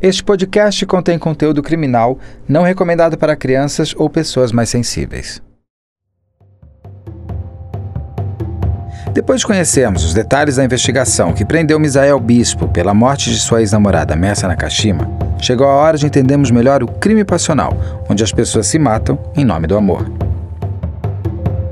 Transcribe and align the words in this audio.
Este 0.00 0.22
podcast 0.22 0.86
contém 0.86 1.18
conteúdo 1.18 1.60
criminal 1.60 2.20
não 2.48 2.62
recomendado 2.62 3.18
para 3.18 3.34
crianças 3.34 3.92
ou 3.96 4.08
pessoas 4.08 4.52
mais 4.52 4.68
sensíveis. 4.68 5.42
Depois 9.12 9.40
de 9.40 9.46
conhecermos 9.46 10.04
os 10.04 10.14
detalhes 10.14 10.54
da 10.54 10.64
investigação 10.64 11.32
que 11.32 11.44
prendeu 11.44 11.80
Misael 11.80 12.20
Bispo 12.20 12.68
pela 12.68 12.94
morte 12.94 13.28
de 13.30 13.40
sua 13.40 13.58
ex-namorada 13.60 14.14
Messa 14.14 14.46
Nakashima, 14.46 15.10
chegou 15.40 15.66
a 15.66 15.74
hora 15.74 15.98
de 15.98 16.06
entendermos 16.06 16.52
melhor 16.52 16.80
o 16.80 16.86
crime 16.86 17.24
passional, 17.24 17.76
onde 18.08 18.22
as 18.22 18.30
pessoas 18.30 18.68
se 18.68 18.78
matam 18.78 19.18
em 19.34 19.44
nome 19.44 19.66
do 19.66 19.76
amor. 19.76 20.08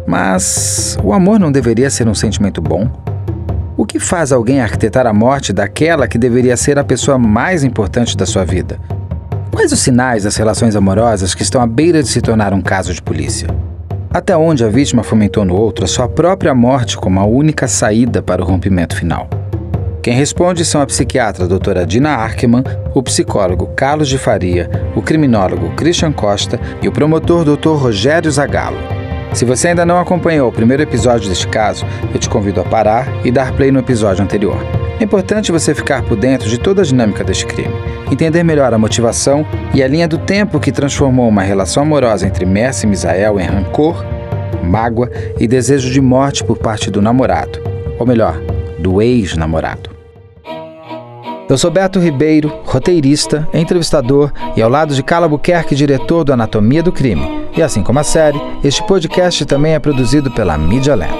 Mas 0.04 0.98
o 1.04 1.12
amor 1.12 1.38
não 1.38 1.52
deveria 1.52 1.90
ser 1.90 2.08
um 2.08 2.14
sentimento 2.14 2.60
bom? 2.60 2.90
O 3.86 3.94
que 3.96 4.00
faz 4.00 4.32
alguém 4.32 4.60
arquitetar 4.60 5.06
a 5.06 5.12
morte 5.12 5.52
daquela 5.52 6.08
que 6.08 6.18
deveria 6.18 6.56
ser 6.56 6.76
a 6.76 6.82
pessoa 6.82 7.16
mais 7.16 7.62
importante 7.62 8.16
da 8.16 8.26
sua 8.26 8.44
vida? 8.44 8.80
Quais 9.52 9.70
os 9.70 9.78
sinais 9.78 10.24
das 10.24 10.34
relações 10.34 10.74
amorosas 10.74 11.36
que 11.36 11.44
estão 11.44 11.60
à 11.60 11.68
beira 11.68 12.02
de 12.02 12.08
se 12.08 12.20
tornar 12.20 12.52
um 12.52 12.60
caso 12.60 12.92
de 12.92 13.00
polícia? 13.00 13.46
Até 14.10 14.36
onde 14.36 14.64
a 14.64 14.68
vítima 14.68 15.04
fomentou 15.04 15.44
no 15.44 15.54
outro 15.54 15.84
a 15.84 15.88
sua 15.88 16.08
própria 16.08 16.52
morte 16.52 16.96
como 16.96 17.20
a 17.20 17.24
única 17.24 17.68
saída 17.68 18.20
para 18.20 18.42
o 18.42 18.44
rompimento 18.44 18.96
final? 18.96 19.30
Quem 20.02 20.14
responde 20.14 20.64
são 20.64 20.80
a 20.80 20.86
psiquiatra 20.86 21.46
doutora 21.46 21.86
Dina 21.86 22.10
Arkman, 22.10 22.64
o 22.92 23.00
psicólogo 23.04 23.68
Carlos 23.76 24.08
de 24.08 24.18
Faria, 24.18 24.68
o 24.96 25.00
criminólogo 25.00 25.70
Christian 25.76 26.10
Costa 26.10 26.58
e 26.82 26.88
o 26.88 26.92
promotor 26.92 27.44
Dr. 27.44 27.76
Rogério 27.76 28.32
Zagallo. 28.32 28.95
Se 29.36 29.44
você 29.44 29.68
ainda 29.68 29.84
não 29.84 29.98
acompanhou 29.98 30.48
o 30.48 30.52
primeiro 30.52 30.82
episódio 30.82 31.28
deste 31.28 31.46
caso, 31.46 31.84
eu 32.10 32.18
te 32.18 32.26
convido 32.26 32.58
a 32.58 32.64
parar 32.64 33.06
e 33.22 33.30
dar 33.30 33.52
play 33.52 33.70
no 33.70 33.78
episódio 33.78 34.24
anterior. 34.24 34.56
É 34.98 35.04
importante 35.04 35.52
você 35.52 35.74
ficar 35.74 36.02
por 36.04 36.16
dentro 36.16 36.48
de 36.48 36.56
toda 36.56 36.80
a 36.80 36.84
dinâmica 36.86 37.22
deste 37.22 37.44
crime, 37.44 37.74
entender 38.10 38.42
melhor 38.42 38.72
a 38.72 38.78
motivação 38.78 39.46
e 39.74 39.82
a 39.82 39.88
linha 39.88 40.08
do 40.08 40.16
tempo 40.16 40.58
que 40.58 40.72
transformou 40.72 41.28
uma 41.28 41.42
relação 41.42 41.82
amorosa 41.82 42.26
entre 42.26 42.46
Mercy 42.46 42.86
e 42.86 42.88
Misael 42.88 43.38
em 43.38 43.44
rancor, 43.44 44.02
mágoa 44.64 45.10
e 45.38 45.46
desejo 45.46 45.90
de 45.90 46.00
morte 46.00 46.42
por 46.42 46.56
parte 46.56 46.90
do 46.90 47.02
namorado, 47.02 47.60
ou 47.98 48.06
melhor, 48.06 48.40
do 48.78 49.02
ex-namorado. 49.02 49.90
Eu 51.46 51.58
sou 51.58 51.70
Beto 51.70 52.00
Ribeiro, 52.00 52.50
roteirista, 52.64 53.46
entrevistador 53.52 54.32
e 54.56 54.62
ao 54.62 54.70
lado 54.70 54.94
de 54.94 55.02
Carla 55.02 55.28
Buquerque, 55.28 55.74
diretor 55.74 56.24
do 56.24 56.32
Anatomia 56.32 56.82
do 56.82 56.90
Crime. 56.90 57.45
E 57.56 57.62
assim 57.62 57.82
como 57.82 57.98
a 57.98 58.04
série, 58.04 58.38
este 58.62 58.86
podcast 58.86 59.46
também 59.46 59.72
é 59.72 59.78
produzido 59.78 60.30
pela 60.30 60.58
Media 60.58 60.94
Lab. 60.94 61.10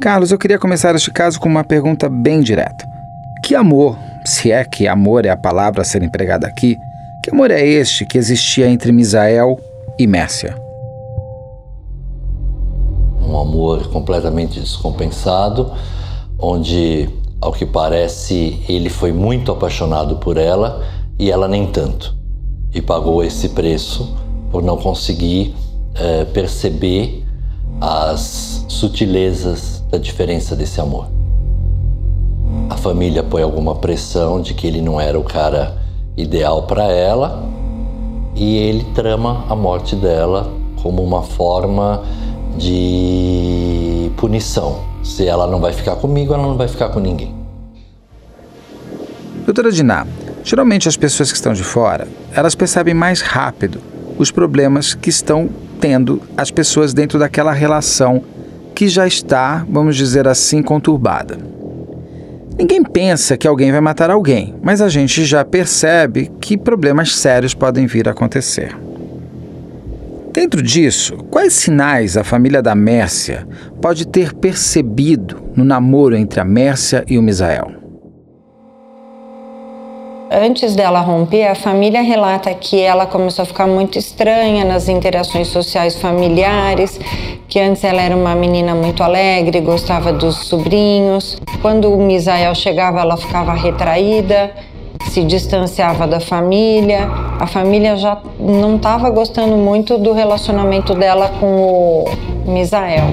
Carlos, 0.00 0.30
eu 0.30 0.38
queria 0.38 0.60
começar 0.60 0.94
este 0.94 1.10
caso 1.10 1.40
com 1.40 1.48
uma 1.48 1.64
pergunta 1.64 2.08
bem 2.08 2.40
direta. 2.40 2.86
Que 3.44 3.56
amor, 3.56 3.98
se 4.24 4.52
é 4.52 4.64
que 4.64 4.86
amor 4.86 5.26
é 5.26 5.30
a 5.30 5.36
palavra 5.36 5.82
a 5.82 5.84
ser 5.84 6.04
empregada 6.04 6.46
aqui, 6.46 6.76
que 7.24 7.30
amor 7.30 7.50
é 7.50 7.64
este 7.64 8.06
que 8.06 8.16
existia 8.16 8.68
entre 8.68 8.92
Misael 8.92 9.58
e 9.98 10.06
Mércia. 10.06 10.54
Um 13.20 13.36
amor 13.40 13.90
completamente 13.90 14.60
descompensado, 14.60 15.72
onde, 16.42 17.08
ao 17.40 17.52
que 17.52 17.64
parece, 17.64 18.60
ele 18.68 18.90
foi 18.90 19.12
muito 19.12 19.52
apaixonado 19.52 20.16
por 20.16 20.36
ela 20.36 20.84
e 21.16 21.30
ela 21.30 21.46
nem 21.46 21.66
tanto. 21.66 22.14
E 22.74 22.82
pagou 22.82 23.22
esse 23.22 23.50
preço 23.50 24.16
por 24.50 24.60
não 24.60 24.76
conseguir 24.76 25.54
é, 25.94 26.24
perceber 26.24 27.24
as 27.80 28.64
sutilezas 28.68 29.84
da 29.88 29.98
diferença 29.98 30.56
desse 30.56 30.80
amor. 30.80 31.06
A 32.68 32.76
família 32.76 33.22
põe 33.22 33.42
alguma 33.42 33.76
pressão 33.76 34.40
de 34.40 34.52
que 34.52 34.66
ele 34.66 34.82
não 34.82 35.00
era 35.00 35.18
o 35.18 35.22
cara 35.22 35.78
ideal 36.16 36.64
para 36.64 36.84
ela 36.86 37.44
e 38.34 38.56
ele 38.56 38.84
trama 38.94 39.44
a 39.48 39.54
morte 39.54 39.94
dela 39.94 40.50
como 40.82 41.02
uma 41.02 41.22
forma 41.22 42.02
de 42.58 44.10
punição. 44.16 44.91
Se 45.02 45.26
ela 45.26 45.46
não 45.46 45.60
vai 45.60 45.72
ficar 45.72 45.96
comigo, 45.96 46.32
ela 46.32 46.42
não 46.42 46.56
vai 46.56 46.68
ficar 46.68 46.88
com 46.90 47.00
ninguém. 47.00 47.34
Doutora 49.44 49.72
Diná, 49.72 50.06
geralmente 50.44 50.88
as 50.88 50.96
pessoas 50.96 51.30
que 51.30 51.36
estão 51.36 51.52
de 51.52 51.64
fora, 51.64 52.06
elas 52.32 52.54
percebem 52.54 52.94
mais 52.94 53.20
rápido 53.20 53.80
os 54.16 54.30
problemas 54.30 54.94
que 54.94 55.10
estão 55.10 55.48
tendo 55.80 56.22
as 56.36 56.50
pessoas 56.50 56.94
dentro 56.94 57.18
daquela 57.18 57.52
relação 57.52 58.22
que 58.74 58.88
já 58.88 59.06
está, 59.06 59.66
vamos 59.68 59.96
dizer 59.96 60.28
assim, 60.28 60.62
conturbada. 60.62 61.38
Ninguém 62.56 62.82
pensa 62.84 63.36
que 63.36 63.48
alguém 63.48 63.72
vai 63.72 63.80
matar 63.80 64.10
alguém, 64.10 64.54
mas 64.62 64.80
a 64.80 64.88
gente 64.88 65.24
já 65.24 65.44
percebe 65.44 66.30
que 66.40 66.56
problemas 66.56 67.16
sérios 67.16 67.54
podem 67.54 67.86
vir 67.86 68.06
a 68.08 68.12
acontecer. 68.12 68.76
Dentro 70.32 70.62
disso, 70.62 71.18
quais 71.30 71.52
sinais 71.52 72.16
a 72.16 72.24
família 72.24 72.62
da 72.62 72.74
Mércia 72.74 73.46
pode 73.82 74.06
ter 74.06 74.32
percebido 74.32 75.42
no 75.54 75.62
namoro 75.62 76.16
entre 76.16 76.40
a 76.40 76.44
Mércia 76.44 77.04
e 77.06 77.18
o 77.18 77.22
Misael? 77.22 77.70
Antes 80.30 80.74
dela 80.74 81.00
romper, 81.00 81.48
a 81.48 81.54
família 81.54 82.00
relata 82.00 82.54
que 82.54 82.80
ela 82.80 83.04
começou 83.04 83.42
a 83.42 83.46
ficar 83.46 83.66
muito 83.66 83.98
estranha 83.98 84.64
nas 84.64 84.88
interações 84.88 85.48
sociais 85.48 86.00
familiares, 86.00 86.98
que 87.46 87.60
antes 87.60 87.84
ela 87.84 88.00
era 88.00 88.16
uma 88.16 88.34
menina 88.34 88.74
muito 88.74 89.02
alegre, 89.02 89.60
gostava 89.60 90.14
dos 90.14 90.46
sobrinhos. 90.46 91.38
Quando 91.60 91.92
o 91.92 92.02
Misael 92.02 92.54
chegava, 92.54 93.02
ela 93.02 93.18
ficava 93.18 93.52
retraída, 93.52 94.50
se 95.10 95.22
distanciava 95.24 96.06
da 96.06 96.20
família. 96.20 97.31
A 97.42 97.46
família 97.48 97.96
já 97.96 98.22
não 98.38 98.76
estava 98.76 99.10
gostando 99.10 99.56
muito 99.56 99.98
do 99.98 100.12
relacionamento 100.12 100.94
dela 100.94 101.28
com 101.40 102.04
o 102.46 102.52
Misael. 102.52 103.06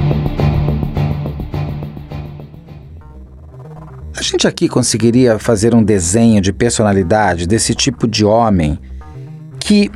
A 4.16 4.22
gente 4.22 4.48
aqui 4.48 4.70
conseguiria 4.70 5.40
fazer 5.40 5.74
um 5.74 5.82
desenho 5.82 6.42
de 6.42 6.54
personalidade 6.54 7.48
desse 7.48 7.74
tipo 7.74 8.08
de 8.08 8.24
homem 8.24 8.78
que 9.60 9.90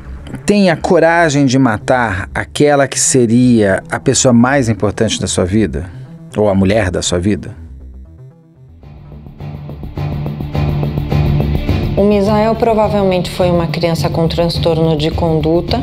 tem 0.48 0.72
a 0.72 0.76
coragem 0.76 1.46
de 1.46 1.60
matar 1.60 2.28
aquela 2.34 2.88
que 2.88 3.00
seria 3.00 3.84
a 3.92 4.00
pessoa 4.00 4.34
mais 4.34 4.68
importante 4.68 5.22
da 5.22 5.28
sua 5.28 5.46
vida? 5.46 5.88
Ou 6.36 6.50
a 6.50 6.56
mulher 6.56 6.90
da 6.90 7.04
sua 7.04 7.20
vida? 7.20 7.62
O 11.96 12.04
Misael 12.04 12.56
provavelmente 12.56 13.30
foi 13.30 13.52
uma 13.52 13.68
criança 13.68 14.09
com 14.09 14.28
transtorno 14.28 14.98
de 14.98 15.12
conduta 15.12 15.80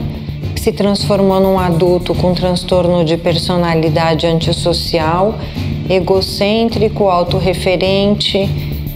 que 0.53 0.61
se 0.61 0.73
transformou 0.73 1.39
num 1.39 1.57
adulto 1.57 2.17
com 2.17 2.35
transtorno 2.35 3.05
de 3.05 3.17
personalidade 3.17 4.27
antissocial 4.27 5.37
egocêntrico, 5.89 7.09
autorreferente, 7.09 8.51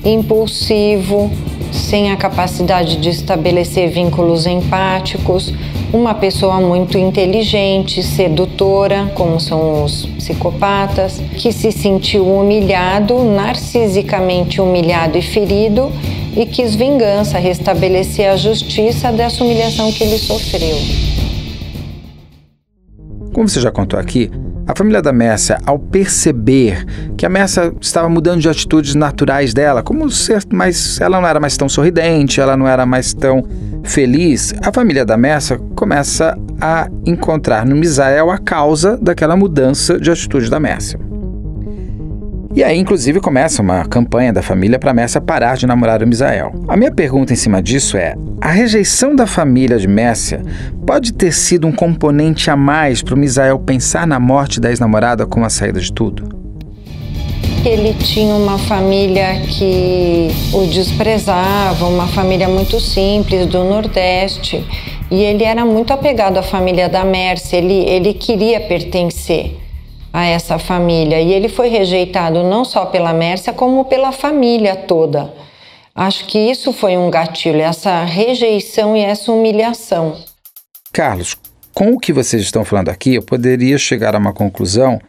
impulsivo, 0.04 1.30
sem 1.70 2.10
a 2.10 2.16
capacidade 2.16 2.96
de 2.96 3.10
estabelecer 3.10 3.90
vínculos 3.90 4.44
empáticos, 4.44 5.54
uma 5.92 6.14
pessoa 6.14 6.60
muito 6.60 6.98
inteligente, 6.98 8.02
sedutora, 8.02 9.12
como 9.14 9.38
são 9.38 9.84
os 9.84 10.06
psicopatas, 10.06 11.20
que 11.36 11.52
se 11.52 11.70
sentiu 11.70 12.26
humilhado, 12.26 13.22
narcisicamente 13.22 14.60
humilhado 14.60 15.16
e 15.16 15.22
ferido 15.22 15.92
e 16.36 16.46
quis 16.46 16.74
vingança, 16.74 17.38
restabelecer 17.38 18.30
a 18.30 18.36
justiça 18.36 19.12
dessa 19.12 19.42
humilhação 19.44 19.92
que 19.92 20.04
ele 20.04 20.18
sofreu. 20.18 20.76
Como 23.32 23.48
você 23.48 23.60
já 23.60 23.70
contou 23.70 23.98
aqui, 23.98 24.30
a 24.66 24.72
família 24.76 25.02
da 25.02 25.12
Messa, 25.12 25.58
ao 25.66 25.78
perceber 25.78 26.84
que 27.16 27.26
a 27.26 27.28
Messa 27.28 27.74
estava 27.80 28.08
mudando 28.08 28.40
de 28.40 28.48
atitudes 28.48 28.94
naturais 28.94 29.52
dela, 29.52 29.82
como 29.82 30.08
ser 30.10 30.42
mais, 30.52 31.00
ela 31.00 31.20
não 31.20 31.28
era 31.28 31.38
mais 31.38 31.56
tão 31.56 31.68
sorridente, 31.68 32.40
ela 32.40 32.56
não 32.56 32.66
era 32.66 32.86
mais 32.86 33.12
tão 33.12 33.44
feliz, 33.82 34.54
a 34.62 34.72
família 34.72 35.04
da 35.04 35.16
Messa 35.16 35.58
começa 35.76 36.38
a 36.60 36.88
encontrar 37.04 37.66
no 37.66 37.76
Misael 37.76 38.30
a 38.30 38.38
causa 38.38 38.96
daquela 38.96 39.36
mudança 39.36 39.98
de 39.98 40.10
atitude 40.10 40.48
da 40.48 40.58
Messa. 40.58 40.98
E 42.56 42.62
aí, 42.62 42.78
inclusive, 42.78 43.18
começa 43.18 43.60
uma 43.60 43.84
campanha 43.84 44.32
da 44.32 44.40
família 44.40 44.78
para 44.78 44.94
Messa 44.94 45.20
parar 45.20 45.56
de 45.56 45.66
namorar 45.66 46.00
o 46.04 46.06
Misael. 46.06 46.52
A 46.68 46.76
minha 46.76 46.92
pergunta 46.92 47.32
em 47.32 47.36
cima 47.36 47.60
disso 47.60 47.96
é: 47.96 48.14
a 48.40 48.48
rejeição 48.48 49.16
da 49.16 49.26
família 49.26 49.76
de 49.76 49.88
Messia 49.88 50.40
pode 50.86 51.12
ter 51.14 51.32
sido 51.32 51.66
um 51.66 51.72
componente 51.72 52.48
a 52.52 52.56
mais 52.56 53.02
para 53.02 53.16
o 53.16 53.18
Misael 53.18 53.58
pensar 53.58 54.06
na 54.06 54.20
morte 54.20 54.60
da 54.60 54.68
ex-namorada 54.68 55.26
como 55.26 55.44
a 55.44 55.50
saída 55.50 55.80
de 55.80 55.92
tudo? 55.92 56.28
Ele 57.64 57.92
tinha 57.94 58.36
uma 58.36 58.56
família 58.56 59.40
que 59.48 60.28
o 60.52 60.64
desprezava, 60.66 61.86
uma 61.86 62.06
família 62.06 62.46
muito 62.46 62.78
simples 62.78 63.46
do 63.46 63.64
Nordeste. 63.64 64.64
E 65.10 65.22
ele 65.22 65.42
era 65.42 65.64
muito 65.64 65.92
apegado 65.92 66.38
à 66.38 66.42
família 66.42 66.88
da 66.88 67.04
Mercy, 67.04 67.56
ele, 67.56 67.84
ele 67.88 68.14
queria 68.14 68.60
pertencer 68.60 69.63
a 70.14 70.24
essa 70.24 70.60
família. 70.60 71.20
E 71.20 71.32
ele 71.32 71.48
foi 71.48 71.68
rejeitado 71.68 72.44
não 72.44 72.64
só 72.64 72.86
pela 72.86 73.12
Mércia, 73.12 73.52
como 73.52 73.84
pela 73.86 74.12
família 74.12 74.76
toda. 74.76 75.34
Acho 75.92 76.24
que 76.26 76.38
isso 76.38 76.72
foi 76.72 76.96
um 76.96 77.10
gatilho, 77.10 77.60
essa 77.60 78.04
rejeição 78.04 78.96
e 78.96 79.00
essa 79.00 79.32
humilhação. 79.32 80.16
Carlos, 80.92 81.36
com 81.74 81.92
o 81.92 81.98
que 81.98 82.12
vocês 82.12 82.42
estão 82.42 82.64
falando 82.64 82.90
aqui, 82.90 83.16
eu 83.16 83.22
poderia 83.22 83.76
chegar 83.76 84.14
a 84.14 84.18
uma 84.18 84.32
conclusão 84.32 85.00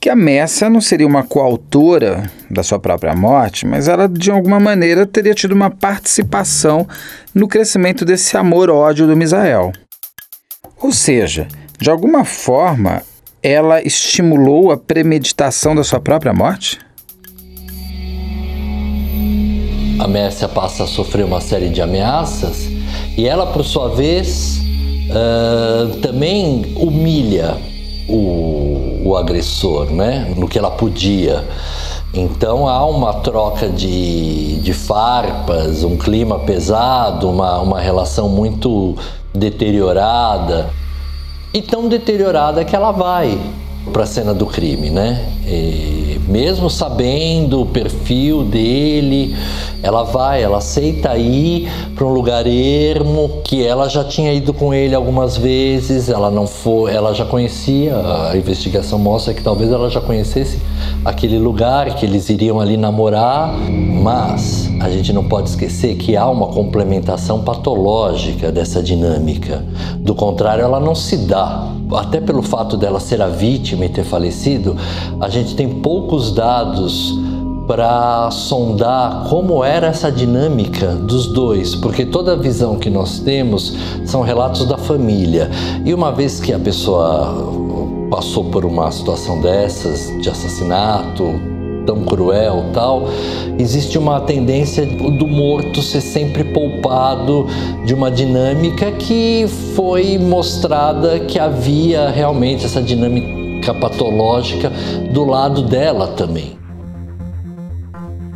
que 0.00 0.08
a 0.08 0.16
Messa 0.16 0.70
não 0.70 0.80
seria 0.80 1.06
uma 1.06 1.22
coautora 1.22 2.30
da 2.50 2.62
sua 2.62 2.78
própria 2.78 3.14
morte, 3.14 3.66
mas 3.66 3.86
ela 3.86 4.08
de 4.08 4.30
alguma 4.30 4.58
maneira 4.58 5.04
teria 5.04 5.34
tido 5.34 5.52
uma 5.52 5.70
participação 5.70 6.88
no 7.34 7.46
crescimento 7.46 8.02
desse 8.02 8.34
amor-ódio 8.36 9.06
do 9.06 9.16
Misael. 9.16 9.72
Ou 10.80 10.90
seja, 10.90 11.46
de 11.78 11.90
alguma 11.90 12.24
forma, 12.24 13.02
ela 13.42 13.82
estimulou 13.82 14.70
a 14.70 14.76
premeditação 14.76 15.74
da 15.74 15.82
sua 15.82 15.98
própria 15.98 16.32
morte? 16.32 16.78
A 19.98 20.06
Mércia 20.06 20.48
passa 20.48 20.84
a 20.84 20.86
sofrer 20.86 21.24
uma 21.24 21.40
série 21.40 21.68
de 21.68 21.82
ameaças 21.82 22.68
e 23.16 23.26
ela, 23.26 23.46
por 23.46 23.64
sua 23.64 23.88
vez, 23.88 24.60
uh, 25.10 25.96
também 26.00 26.74
humilha 26.76 27.56
o, 28.08 29.02
o 29.04 29.16
agressor, 29.16 29.90
né? 29.90 30.32
No 30.36 30.48
que 30.48 30.58
ela 30.58 30.70
podia. 30.70 31.44
Então 32.14 32.68
há 32.68 32.84
uma 32.84 33.14
troca 33.14 33.68
de, 33.68 34.56
de 34.56 34.72
farpas, 34.72 35.82
um 35.82 35.96
clima 35.96 36.38
pesado, 36.40 37.28
uma, 37.28 37.60
uma 37.60 37.80
relação 37.80 38.28
muito 38.28 38.96
deteriorada. 39.34 40.70
E 41.54 41.60
tão 41.60 41.88
deteriorada 41.88 42.64
que 42.64 42.74
ela 42.74 42.92
vai 42.92 43.38
para 43.92 44.04
a 44.04 44.06
cena 44.06 44.32
do 44.32 44.46
crime, 44.46 44.90
né? 44.90 45.28
E 45.46 46.18
mesmo 46.26 46.70
sabendo 46.70 47.60
o 47.60 47.66
perfil 47.66 48.42
dele, 48.44 49.36
ela 49.82 50.02
vai, 50.02 50.42
ela 50.42 50.58
aceita 50.58 51.16
ir 51.18 51.68
para 51.94 52.06
um 52.06 52.12
lugar 52.12 52.46
ermo 52.46 53.42
que 53.44 53.66
ela 53.66 53.88
já 53.88 54.02
tinha 54.02 54.32
ido 54.32 54.54
com 54.54 54.72
ele 54.72 54.94
algumas 54.94 55.36
vezes, 55.36 56.08
ela 56.08 56.30
não 56.30 56.46
foi, 56.46 56.92
ela 56.94 57.12
já 57.12 57.24
conhecia, 57.24 57.94
a 58.30 58.36
investigação 58.36 58.98
mostra 58.98 59.34
que 59.34 59.42
talvez 59.42 59.70
ela 59.70 59.90
já 59.90 60.00
conhecesse 60.00 60.58
aquele 61.04 61.38
lugar 61.38 61.94
que 61.96 62.06
eles 62.06 62.30
iriam 62.30 62.60
ali 62.60 62.76
namorar, 62.76 63.52
mas 63.58 64.71
a 64.82 64.90
gente 64.90 65.12
não 65.12 65.24
pode 65.24 65.48
esquecer 65.48 65.94
que 65.94 66.16
há 66.16 66.28
uma 66.28 66.48
complementação 66.48 67.42
patológica 67.42 68.50
dessa 68.50 68.82
dinâmica. 68.82 69.64
Do 69.98 70.12
contrário, 70.12 70.64
ela 70.64 70.80
não 70.80 70.94
se 70.94 71.16
dá. 71.18 71.68
Até 71.92 72.20
pelo 72.20 72.42
fato 72.42 72.76
dela 72.76 72.98
ser 72.98 73.22
a 73.22 73.28
vítima 73.28 73.84
e 73.84 73.88
ter 73.88 74.02
falecido, 74.02 74.76
a 75.20 75.28
gente 75.28 75.54
tem 75.54 75.68
poucos 75.68 76.32
dados 76.32 77.16
para 77.66 78.28
sondar 78.32 79.28
como 79.28 79.62
era 79.62 79.86
essa 79.86 80.10
dinâmica 80.10 80.88
dos 80.88 81.28
dois, 81.28 81.76
porque 81.76 82.04
toda 82.04 82.32
a 82.32 82.36
visão 82.36 82.76
que 82.76 82.90
nós 82.90 83.20
temos 83.20 83.76
são 84.04 84.20
relatos 84.20 84.66
da 84.66 84.76
família. 84.76 85.48
E 85.84 85.94
uma 85.94 86.10
vez 86.10 86.40
que 86.40 86.52
a 86.52 86.58
pessoa 86.58 87.52
passou 88.10 88.44
por 88.46 88.64
uma 88.64 88.90
situação 88.90 89.40
dessas, 89.40 90.12
de 90.20 90.28
assassinato, 90.28 91.51
tão 91.86 92.04
cruel 92.04 92.66
tal, 92.72 93.08
existe 93.58 93.98
uma 93.98 94.20
tendência 94.20 94.86
do 94.86 95.26
morto 95.26 95.82
ser 95.82 96.00
sempre 96.00 96.44
poupado 96.44 97.46
de 97.84 97.94
uma 97.94 98.10
dinâmica 98.10 98.90
que 98.92 99.46
foi 99.74 100.18
mostrada 100.18 101.20
que 101.20 101.38
havia 101.38 102.08
realmente 102.10 102.64
essa 102.64 102.82
dinâmica 102.82 103.74
patológica 103.74 104.70
do 105.12 105.24
lado 105.24 105.62
dela 105.62 106.08
também. 106.08 106.58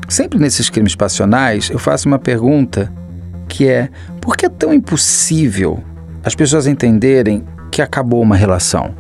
Sempre 0.09 0.39
nesses 0.39 0.71
crimes 0.71 0.95
passionais, 0.95 1.69
eu 1.69 1.79
faço 1.79 2.07
uma 2.07 2.19
pergunta 2.19 2.93
que 3.49 3.67
é: 3.69 3.89
por 4.21 4.37
que 4.37 4.47
é 4.47 4.49
tão 4.49 4.73
impossível 4.73 5.83
as 6.25 6.35
pessoas 6.35 6.67
entenderem 6.67 7.45
que 7.71 7.83
acabou 7.83 8.23
uma 8.23 8.37
relação? 8.37 8.95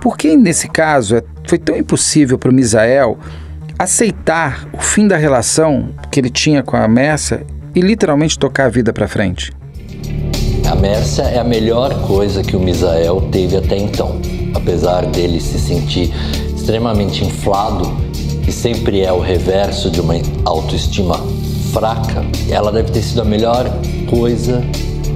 Por 0.00 0.16
que 0.16 0.36
nesse 0.36 0.68
caso 0.68 1.16
é, 1.16 1.22
foi 1.48 1.58
tão 1.58 1.76
impossível 1.76 2.38
para 2.38 2.50
o 2.50 2.54
Misael 2.54 3.18
aceitar 3.78 4.68
o 4.72 4.78
fim 4.78 5.06
da 5.06 5.16
relação 5.16 5.90
que 6.10 6.20
ele 6.20 6.30
tinha 6.30 6.62
com 6.62 6.76
a 6.76 6.88
Messa 6.88 7.42
e 7.74 7.80
literalmente 7.80 8.38
tocar 8.38 8.66
a 8.66 8.68
vida 8.68 8.92
para 8.92 9.06
frente? 9.06 9.52
A 10.68 10.74
Mércia 10.74 11.22
é 11.22 11.38
a 11.38 11.44
melhor 11.44 12.06
coisa 12.06 12.42
que 12.42 12.56
o 12.56 12.60
Misael 12.60 13.28
teve 13.30 13.56
até 13.56 13.76
então. 13.76 14.20
Apesar 14.54 15.06
dele 15.06 15.40
se 15.40 15.58
sentir 15.58 16.12
extremamente 16.56 17.24
inflado 17.24 17.96
que 18.42 18.50
sempre 18.50 19.02
é 19.02 19.12
o 19.12 19.20
reverso 19.20 19.90
de 19.90 20.00
uma 20.00 20.14
autoestima 20.44 21.16
fraca, 21.72 22.24
ela 22.50 22.72
deve 22.72 22.90
ter 22.90 23.02
sido 23.02 23.22
a 23.22 23.24
melhor 23.24 23.66
coisa 24.08 24.62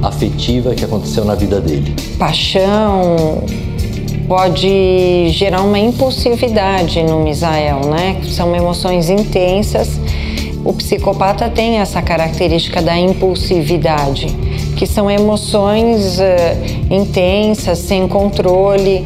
afetiva 0.03 0.75
que 0.75 0.85
aconteceu 0.85 1.25
na 1.25 1.35
vida 1.35 1.61
dele. 1.61 1.95
Paixão 2.19 3.45
pode 4.31 5.29
gerar 5.31 5.63
uma 5.63 5.81
impulsividade 5.81 7.03
no 7.03 7.19
Misael, 7.19 7.81
né? 7.81 8.21
São 8.23 8.55
emoções 8.55 9.11
intensas. 9.11 10.01
O 10.65 10.73
psicopata 10.73 11.49
tem 11.49 11.79
essa 11.79 12.01
característica 12.01 12.81
da 12.81 12.97
impulsividade, 12.97 14.29
que 14.77 14.87
são 14.87 15.11
emoções 15.11 16.21
uh, 16.21 16.95
intensas, 16.95 17.81
sem 17.81 18.07
controle. 18.07 19.05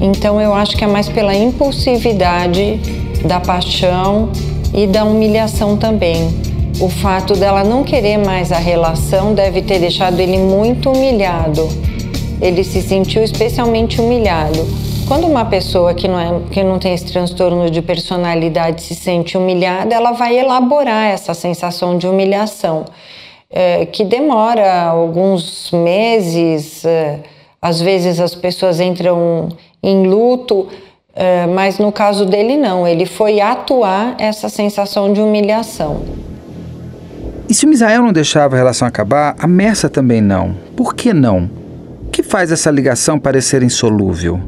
Então 0.00 0.40
eu 0.40 0.54
acho 0.54 0.76
que 0.76 0.84
é 0.84 0.86
mais 0.86 1.08
pela 1.08 1.34
impulsividade 1.34 2.78
da 3.24 3.40
paixão 3.40 4.30
e 4.72 4.86
da 4.86 5.04
humilhação 5.04 5.76
também. 5.76 6.32
O 6.78 6.88
fato 6.88 7.34
dela 7.34 7.64
não 7.64 7.82
querer 7.82 8.18
mais 8.18 8.52
a 8.52 8.58
relação 8.58 9.34
deve 9.34 9.60
ter 9.60 9.80
deixado 9.80 10.20
ele 10.20 10.38
muito 10.38 10.92
humilhado. 10.92 11.68
Ele 12.40 12.62
se 12.62 12.82
sentiu 12.82 13.22
especialmente 13.22 14.00
humilhado. 14.00 14.66
Quando 15.06 15.26
uma 15.26 15.44
pessoa 15.44 15.94
que 15.94 16.08
não, 16.08 16.18
é, 16.18 16.40
que 16.50 16.62
não 16.62 16.78
tem 16.78 16.92
esse 16.94 17.06
transtorno 17.06 17.70
de 17.70 17.80
personalidade 17.80 18.82
se 18.82 18.94
sente 18.94 19.38
humilhada, 19.38 19.94
ela 19.94 20.12
vai 20.12 20.38
elaborar 20.38 21.06
essa 21.06 21.32
sensação 21.32 21.96
de 21.96 22.06
humilhação, 22.06 22.84
é, 23.50 23.86
que 23.86 24.04
demora 24.04 24.82
alguns 24.84 25.70
meses. 25.70 26.84
É, 26.84 27.20
às 27.62 27.80
vezes 27.80 28.20
as 28.20 28.34
pessoas 28.34 28.80
entram 28.80 29.48
em 29.82 30.06
luto 30.06 30.68
é, 31.18 31.46
mas 31.46 31.78
no 31.78 31.90
caso 31.90 32.26
dele, 32.26 32.58
não. 32.58 32.86
Ele 32.86 33.06
foi 33.06 33.40
atuar 33.40 34.16
essa 34.18 34.50
sensação 34.50 35.14
de 35.14 35.20
humilhação. 35.20 36.02
E 37.48 37.54
se 37.54 37.64
o 37.64 37.68
Misael 37.68 38.02
não 38.02 38.12
deixava 38.12 38.54
a 38.54 38.58
relação 38.58 38.86
acabar, 38.86 39.34
a 39.38 39.46
Mersa 39.46 39.88
também 39.88 40.20
não. 40.20 40.54
Por 40.76 40.94
que 40.94 41.14
não? 41.14 41.48
Que 42.16 42.22
faz 42.22 42.50
essa 42.50 42.70
ligação 42.70 43.18
parecer 43.18 43.62
insolúvel? 43.62 44.40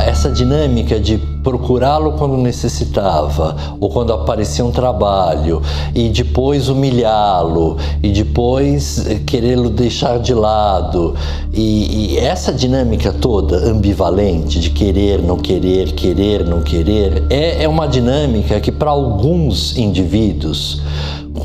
essa 0.00 0.30
dinâmica 0.30 0.98
de 0.98 1.18
procurá-lo 1.42 2.12
quando 2.12 2.38
necessitava 2.38 3.54
ou 3.78 3.90
quando 3.90 4.14
aparecia 4.14 4.64
um 4.64 4.70
trabalho 4.70 5.60
e 5.94 6.08
depois 6.08 6.70
humilhá-lo 6.70 7.76
e 8.02 8.08
depois 8.10 9.06
querê-lo 9.26 9.68
deixar 9.68 10.18
de 10.20 10.32
lado 10.32 11.14
e, 11.52 12.14
e, 12.14 12.18
essa 12.18 12.50
dinâmica 12.50 13.12
toda 13.12 13.58
ambivalente 13.58 14.58
de 14.58 14.70
querer, 14.70 15.20
não 15.20 15.36
querer, 15.36 15.92
querer, 15.92 16.46
não 16.46 16.62
querer 16.62 17.24
é, 17.28 17.64
é 17.64 17.68
uma 17.68 17.86
dinâmica 17.86 18.58
que 18.58 18.72
para 18.72 18.88
alguns 18.88 19.76
indivíduos 19.76 20.80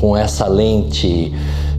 com 0.00 0.16
essa 0.16 0.48
lente 0.48 1.30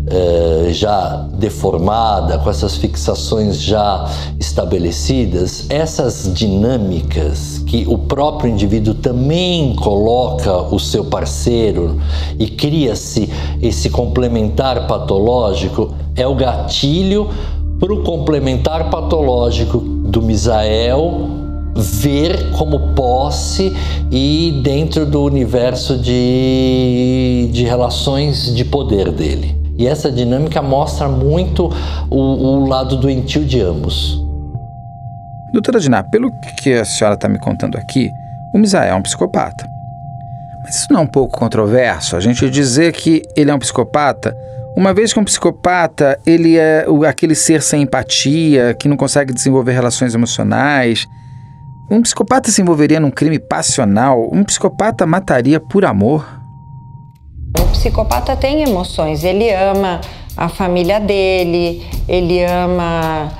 eh, 0.10 0.70
já 0.72 1.28
deformada, 1.34 2.38
com 2.38 2.50
essas 2.50 2.78
fixações 2.78 3.62
já 3.62 4.10
estabelecidas, 4.40 5.66
essas 5.70 6.32
dinâmicas 6.34 7.62
que 7.66 7.86
o 7.88 7.98
próprio 7.98 8.50
indivíduo 8.50 8.94
também 8.94 9.76
coloca 9.76 10.74
o 10.74 10.80
seu 10.80 11.04
parceiro 11.04 12.00
e 12.40 12.48
cria-se 12.48 13.30
esse 13.62 13.90
complementar 13.90 14.88
patológico, 14.88 15.94
é 16.16 16.26
o 16.26 16.36
gatilho 16.36 17.30
para 17.78 17.94
o 17.94 18.02
complementar 18.04 18.90
patológico 18.90 19.78
do 19.80 20.22
Misael 20.22 21.30
ver 21.76 22.52
como 22.52 22.94
posse 22.96 23.76
e 24.10 24.62
dentro 24.64 25.06
do 25.06 25.22
universo 25.22 25.98
de, 25.98 27.50
de 27.52 27.66
relações 27.66 28.56
de 28.56 28.64
poder 28.64 29.12
dele. 29.12 29.67
E 29.78 29.86
essa 29.86 30.12
dinâmica 30.12 30.62
mostra 30.62 31.08
muito 31.08 31.72
o, 32.10 32.18
o 32.18 32.68
lado 32.68 32.98
doentio 32.98 33.46
de 33.46 33.62
ambos. 33.62 34.24
Doutora 35.54 35.80
Diná, 35.80 36.04
pelo 36.04 36.32
que 36.62 36.74
a 36.74 36.86
senhora 36.86 37.16
está 37.16 37.30
me 37.30 37.40
contando 37.40 37.78
aqui, 37.78 38.12
o 38.54 38.58
Misael 38.58 38.94
é 38.94 38.96
um 38.96 39.02
psicopata. 39.02 39.70
Mas 40.64 40.76
isso 40.76 40.92
não 40.92 41.02
é 41.02 41.04
um 41.04 41.08
pouco 41.08 41.38
controverso? 41.38 42.16
A 42.16 42.20
gente 42.20 42.50
dizer 42.50 42.92
que 42.92 43.22
ele 43.36 43.50
é 43.50 43.56
um 43.56 43.60
psicopata 43.60 44.36
Uma 44.76 44.94
vez 44.94 45.14
que 45.14 45.20
um 45.20 45.24
psicopata, 45.24 46.20
ele 46.26 46.58
é 46.58 46.86
aquele 47.08 47.34
ser 47.34 47.62
sem 47.62 47.82
empatia, 47.82 48.76
que 48.80 48.88
não 48.88 48.98
consegue 48.98 49.34
desenvolver 49.34 49.72
relações 49.72 50.14
emocionais. 50.14 51.08
Um 51.90 52.02
psicopata 52.02 52.52
se 52.52 52.62
envolveria 52.62 53.00
num 53.00 53.10
crime 53.10 53.40
passional? 53.40 54.30
Um 54.32 54.44
psicopata 54.44 55.06
mataria 55.06 55.60
por 55.60 55.86
amor? 55.86 56.37
O 57.62 57.66
psicopata 57.72 58.36
tem 58.36 58.64
emoções, 58.64 59.24
ele 59.24 59.50
ama 59.52 60.02
a 60.36 60.48
família 60.48 61.00
dele, 61.00 61.86
ele 62.08 62.44
ama. 62.44 63.32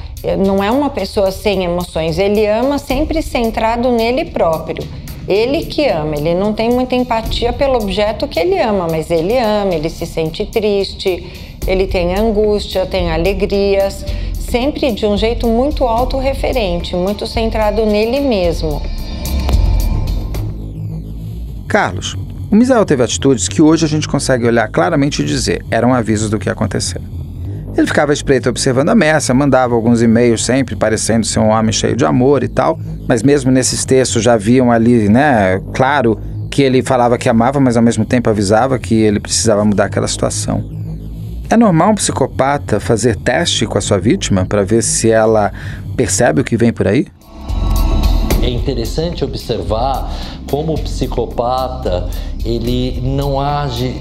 Não 0.46 0.64
é 0.64 0.72
uma 0.72 0.90
pessoa 0.90 1.32
sem 1.32 1.64
emoções, 1.64 2.18
ele 2.18 2.46
ama 2.48 2.78
sempre 2.78 3.22
centrado 3.22 3.92
nele 3.92 4.26
próprio. 4.26 4.84
Ele 5.28 5.66
que 5.66 5.86
ama, 5.88 6.16
ele 6.16 6.34
não 6.34 6.54
tem 6.54 6.70
muita 6.70 6.96
empatia 6.96 7.52
pelo 7.52 7.76
objeto 7.76 8.28
que 8.28 8.40
ele 8.40 8.58
ama, 8.60 8.88
mas 8.90 9.12
ele 9.12 9.38
ama, 9.38 9.76
ele 9.76 9.90
se 9.90 10.06
sente 10.06 10.46
triste, 10.46 11.58
ele 11.68 11.86
tem 11.86 12.16
angústia, 12.16 12.86
tem 12.86 13.12
alegrias, 13.12 14.06
sempre 14.34 14.92
de 14.92 15.06
um 15.06 15.18
jeito 15.18 15.46
muito 15.46 15.84
autorreferente, 15.84 16.96
muito 16.96 17.28
centrado 17.28 17.86
nele 17.86 18.22
mesmo. 18.22 18.82
Carlos, 21.68 22.16
o 22.50 22.56
Misael 22.56 22.86
teve 22.86 23.04
atitudes 23.04 23.48
que 23.48 23.62
hoje 23.62 23.86
a 23.86 23.90
gente 23.90 24.08
consegue 24.08 24.46
olhar 24.46 24.68
claramente 24.70 25.22
e 25.22 25.26
dizer 25.26 25.66
eram 25.70 25.94
avisos 25.94 26.30
do 26.30 26.40
que 26.40 26.50
ia 26.50 26.54
acontecer. 26.54 27.02
Ele 27.76 27.86
ficava 27.86 28.12
espreito 28.12 28.50
observando 28.50 28.90
a 28.90 28.96
messa, 28.96 29.34
mandava 29.34 29.76
alguns 29.76 30.02
e-mails 30.02 30.44
sempre, 30.44 30.76
parecendo 30.76 31.26
ser 31.26 31.40
um 31.40 31.50
homem 31.50 31.72
cheio 31.72 31.96
de 31.96 32.06
amor 32.06 32.44
e 32.44 32.48
tal, 32.48 32.80
mas 33.08 33.22
mesmo 33.22 33.52
nesses 33.52 33.86
textos 33.86 34.24
já 34.24 34.36
viam 34.36 34.72
ali, 34.72 35.08
né, 35.08 35.62
claro 35.76 36.20
que 36.50 36.64
ele 36.64 36.82
falava 36.82 37.18
que 37.18 37.30
amava, 37.30 37.60
mas 37.60 37.78
ao 37.78 37.84
mesmo 37.84 38.04
tempo 38.04 38.30
avisava 38.30 38.80
que 38.80 38.96
ele 38.96 39.20
precisava 39.20 39.64
mudar 39.64 39.86
aquela 39.86 40.08
situação. 40.08 40.78
É 41.50 41.56
normal 41.56 41.92
um 41.92 41.96
psicopata 41.96 42.80
fazer 42.80 43.16
teste 43.16 43.66
com 43.66 43.78
a 43.78 43.82
sua 43.82 44.00
vítima 44.00 44.46
para 44.46 44.64
ver 44.64 44.82
se 44.82 45.12
ela 45.12 45.52
percebe 45.96 46.42
o 46.42 46.44
que 46.44 46.58
vem 46.58 46.74
por 46.74 46.88
aí? 46.88 47.08
É 48.48 48.50
interessante 48.50 49.26
observar 49.26 50.10
como 50.50 50.74
o 50.74 50.80
psicopata 50.80 52.10
ele 52.46 53.02
não 53.02 53.42
age 53.42 53.94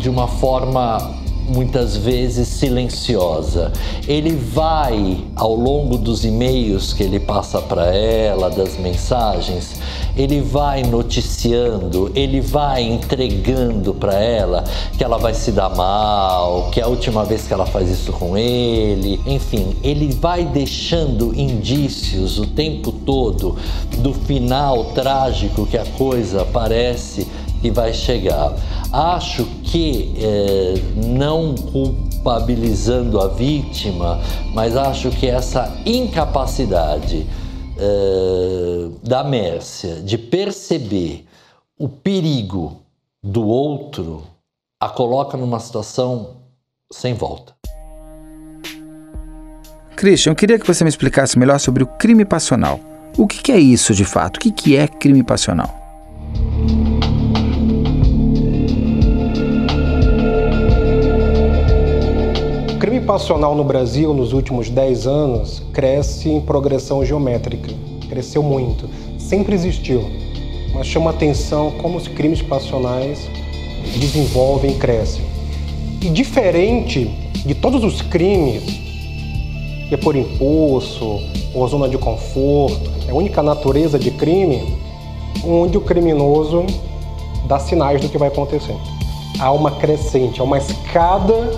de 0.00 0.08
uma 0.08 0.26
forma 0.26 1.21
muitas 1.52 1.96
vezes 1.96 2.48
silenciosa. 2.48 3.72
Ele 4.08 4.34
vai 4.34 5.24
ao 5.36 5.54
longo 5.54 5.98
dos 5.98 6.24
e-mails 6.24 6.92
que 6.92 7.02
ele 7.02 7.20
passa 7.20 7.60
para 7.60 7.94
ela, 7.94 8.50
das 8.50 8.76
mensagens, 8.78 9.76
ele 10.16 10.40
vai 10.40 10.82
noticiando, 10.82 12.10
ele 12.14 12.40
vai 12.40 12.82
entregando 12.82 13.94
para 13.94 14.14
ela 14.14 14.64
que 14.96 15.04
ela 15.04 15.18
vai 15.18 15.34
se 15.34 15.52
dar 15.52 15.70
mal, 15.70 16.70
que 16.70 16.80
é 16.80 16.84
a 16.84 16.88
última 16.88 17.24
vez 17.24 17.46
que 17.46 17.52
ela 17.52 17.66
faz 17.66 17.88
isso 17.88 18.12
com 18.12 18.36
ele, 18.36 19.20
enfim, 19.26 19.76
ele 19.82 20.12
vai 20.12 20.44
deixando 20.44 21.38
indícios 21.38 22.38
o 22.38 22.46
tempo 22.46 22.92
todo 22.92 23.56
do 23.98 24.12
final 24.12 24.86
trágico 24.86 25.66
que 25.66 25.76
a 25.76 25.84
coisa 25.84 26.44
parece 26.44 27.26
que 27.60 27.70
vai 27.70 27.94
chegar. 27.94 28.54
Acho 28.92 29.46
que, 29.62 30.14
é, 30.18 30.74
não 31.06 31.54
culpabilizando 31.54 33.18
a 33.20 33.28
vítima, 33.28 34.20
mas 34.52 34.76
acho 34.76 35.10
que 35.10 35.26
essa 35.26 35.72
incapacidade 35.86 37.26
é, 37.78 38.88
da 39.02 39.24
Mércia 39.24 39.96
de 39.96 40.18
perceber 40.18 41.26
o 41.78 41.88
perigo 41.88 42.82
do 43.22 43.46
outro 43.46 44.24
a 44.78 44.88
coloca 44.88 45.36
numa 45.36 45.58
situação 45.58 46.36
sem 46.92 47.14
volta. 47.14 47.54
Christian, 49.96 50.32
eu 50.32 50.36
queria 50.36 50.58
que 50.58 50.66
você 50.66 50.84
me 50.84 50.90
explicasse 50.90 51.38
melhor 51.38 51.58
sobre 51.58 51.82
o 51.82 51.86
crime 51.86 52.24
passional. 52.24 52.80
O 53.16 53.26
que 53.26 53.52
é 53.52 53.58
isso 53.58 53.94
de 53.94 54.04
fato? 54.04 54.36
O 54.36 54.40
que 54.40 54.76
é 54.76 54.88
crime 54.88 55.22
passional? 55.22 55.81
Passional 63.02 63.54
no 63.54 63.64
Brasil 63.64 64.14
nos 64.14 64.32
últimos 64.32 64.70
10 64.70 65.06
anos 65.06 65.62
cresce 65.72 66.28
em 66.28 66.40
progressão 66.40 67.04
geométrica. 67.04 67.72
Cresceu 68.08 68.42
muito. 68.42 68.88
Sempre 69.18 69.54
existiu. 69.54 70.04
Mas 70.72 70.86
chama 70.86 71.10
atenção 71.10 71.72
como 71.72 71.98
os 71.98 72.08
crimes 72.08 72.40
passionais 72.40 73.28
desenvolvem 73.98 74.72
e 74.72 74.74
crescem. 74.74 75.24
E 76.00 76.08
diferente 76.08 77.10
de 77.44 77.54
todos 77.54 77.82
os 77.84 78.00
crimes, 78.00 78.62
que 79.88 79.94
é 79.94 79.96
por 79.96 80.16
impulso, 80.16 81.20
ou 81.54 81.66
zona 81.68 81.88
de 81.88 81.98
conforto, 81.98 82.90
é 83.06 83.10
a 83.10 83.14
única 83.14 83.42
natureza 83.42 83.98
de 83.98 84.10
crime 84.12 84.78
onde 85.44 85.76
o 85.76 85.80
criminoso 85.80 86.64
dá 87.46 87.58
sinais 87.58 88.00
do 88.00 88.08
que 88.08 88.16
vai 88.16 88.28
acontecer. 88.28 88.76
Há 89.38 89.50
uma 89.50 89.72
crescente, 89.72 90.40
há 90.40 90.44
uma 90.44 90.58
escada 90.58 91.50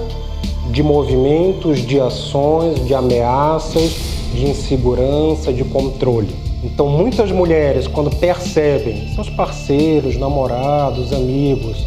de 0.74 0.82
movimentos, 0.82 1.86
de 1.86 2.00
ações, 2.00 2.84
de 2.84 2.92
ameaças, 2.92 3.94
de 4.34 4.44
insegurança, 4.44 5.52
de 5.52 5.62
controle. 5.62 6.34
Então, 6.64 6.88
muitas 6.88 7.30
mulheres, 7.30 7.86
quando 7.86 8.10
percebem 8.10 9.14
seus 9.14 9.30
parceiros, 9.30 10.16
namorados, 10.16 11.12
amigos, 11.12 11.86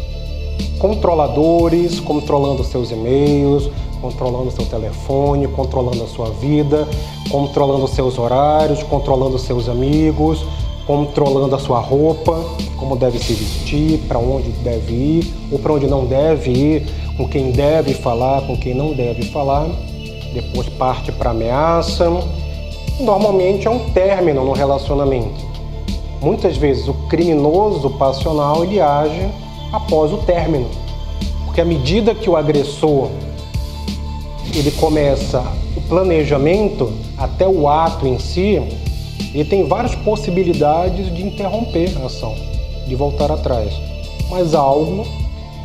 controladores, 0.78 2.00
controlando 2.00 2.64
seus 2.64 2.90
e-mails, 2.90 3.70
controlando 4.00 4.50
seu 4.50 4.64
telefone, 4.64 5.46
controlando 5.48 6.04
a 6.04 6.06
sua 6.06 6.30
vida, 6.30 6.88
controlando 7.30 7.86
seus 7.88 8.18
horários, 8.18 8.82
controlando 8.82 9.38
seus 9.38 9.68
amigos, 9.68 10.46
controlando 10.88 11.54
a 11.54 11.58
sua 11.58 11.80
roupa, 11.80 12.42
como 12.78 12.96
deve 12.96 13.18
se 13.18 13.34
vestir, 13.34 13.98
para 14.08 14.18
onde 14.18 14.48
deve 14.64 14.94
ir 14.94 15.34
ou 15.52 15.58
para 15.58 15.74
onde 15.74 15.86
não 15.86 16.06
deve 16.06 16.50
ir, 16.50 16.86
com 17.14 17.28
quem 17.28 17.50
deve 17.50 17.92
falar, 17.92 18.46
com 18.46 18.56
quem 18.56 18.72
não 18.72 18.94
deve 18.94 19.24
falar, 19.24 19.68
depois 20.32 20.66
parte 20.70 21.12
para 21.12 21.32
ameaça. 21.32 22.10
Normalmente 23.00 23.68
é 23.68 23.70
um 23.70 23.90
término 23.90 24.42
no 24.42 24.52
relacionamento. 24.52 25.46
Muitas 26.22 26.56
vezes 26.56 26.88
o 26.88 26.94
criminoso 27.06 27.90
passional 27.90 28.64
ele 28.64 28.80
age 28.80 29.28
após 29.70 30.10
o 30.10 30.16
término, 30.16 30.70
porque 31.44 31.60
à 31.60 31.66
medida 31.66 32.14
que 32.14 32.30
o 32.30 32.36
agressor 32.36 33.10
ele 34.54 34.70
começa 34.70 35.44
o 35.76 35.82
planejamento 35.82 36.90
até 37.18 37.46
o 37.46 37.68
ato 37.68 38.06
em 38.06 38.18
si, 38.18 38.87
ele 39.34 39.44
tem 39.44 39.66
várias 39.66 39.94
possibilidades 39.94 41.14
de 41.14 41.22
interromper 41.22 41.96
a 42.02 42.06
ação, 42.06 42.34
de 42.86 42.94
voltar 42.94 43.30
atrás, 43.30 43.72
mas 44.30 44.54
algo 44.54 45.06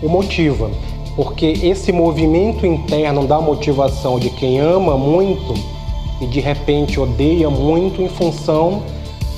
o 0.02 0.10
motiva 0.10 0.70
porque 1.16 1.46
esse 1.62 1.92
movimento 1.92 2.66
interno 2.66 3.28
da 3.28 3.40
motivação 3.40 4.20
de 4.20 4.30
quem 4.30 4.60
ama 4.60 4.98
muito 4.98 5.54
e 6.22 6.26
de 6.26 6.40
repente 6.40 7.00
odeia 7.00 7.50
muito 7.50 8.02
em 8.02 8.10
função 8.10 8.82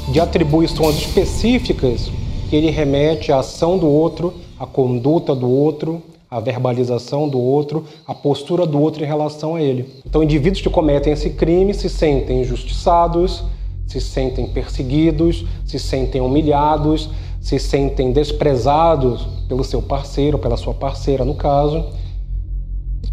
de 0.10 0.20
atribuições 0.20 0.96
específicas 0.96 2.12
que 2.50 2.55
ele 2.55 2.70
remete 2.70 3.32
à 3.32 3.39
ação 3.39 3.77
do 3.77 3.88
outro, 3.88 4.34
à 4.60 4.65
conduta 4.65 5.36
do 5.36 5.50
outro, 5.50 6.01
à 6.29 6.39
verbalização 6.39 7.27
do 7.27 7.39
outro, 7.39 7.86
à 8.08 8.13
postura 8.13 8.65
do 8.65 8.79
outro 8.79 9.03
em 9.03 9.08
relação 9.08 9.55
a 9.55 9.62
ele. 9.62 9.89
Então, 10.05 10.24
indivíduos 10.24 10.62
que 10.62 10.70
cometem 10.70 11.12
esse 11.12 11.32
crime 11.32 11.74
se 11.74 11.89
sentem 11.89 12.41
injustiçados, 12.41 13.44
se 13.87 14.01
sentem 14.01 14.47
perseguidos, 14.47 15.45
se 15.65 15.79
sentem 15.79 16.21
humilhados, 16.21 17.09
se 17.39 17.59
sentem 17.59 18.11
desprezados 18.11 19.27
pelo 19.47 19.63
seu 19.63 19.81
parceiro, 19.81 20.39
pela 20.39 20.57
sua 20.57 20.73
parceira 20.73 21.23
no 21.23 21.35
caso, 21.35 21.85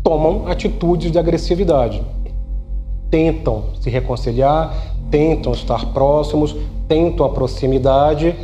tomam 0.02 0.46
atitudes 0.46 1.10
de 1.10 1.18
agressividade. 1.18 2.02
Tentam 3.10 3.64
se 3.80 3.90
reconciliar, 3.90 4.74
tentam 5.10 5.52
estar 5.52 5.92
próximos, 5.92 6.56
tentam 6.88 7.26
a 7.26 7.28
proximidade 7.28 8.34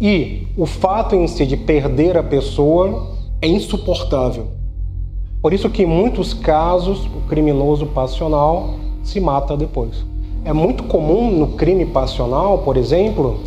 e 0.00 0.46
o 0.56 0.64
fato 0.64 1.14
em 1.14 1.26
si 1.26 1.44
de 1.44 1.56
perder 1.56 2.16
a 2.16 2.22
pessoa 2.22 3.14
é 3.42 3.46
insuportável. 3.46 4.46
Por 5.42 5.52
isso 5.52 5.70
que 5.70 5.82
em 5.82 5.86
muitos 5.86 6.34
casos 6.34 7.04
o 7.06 7.28
criminoso 7.28 7.86
passional 7.86 8.74
se 9.02 9.20
mata 9.20 9.56
depois. 9.56 10.04
É 10.44 10.52
muito 10.52 10.84
comum 10.84 11.30
no 11.30 11.48
crime 11.48 11.84
passional, 11.84 12.58
por 12.58 12.76
exemplo, 12.76 13.40